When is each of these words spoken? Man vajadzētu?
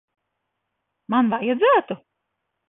Man 1.15 1.29
vajadzētu? 1.35 1.99